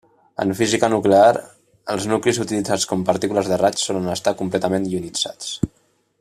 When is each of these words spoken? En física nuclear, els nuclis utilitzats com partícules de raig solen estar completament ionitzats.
En 0.43 0.53
física 0.59 0.87
nuclear, 0.93 1.33
els 1.95 2.07
nuclis 2.13 2.41
utilitzats 2.45 2.89
com 2.93 3.05
partícules 3.11 3.53
de 3.53 3.61
raig 3.65 3.81
solen 3.85 4.13
estar 4.15 4.35
completament 4.41 4.89
ionitzats. 4.95 5.55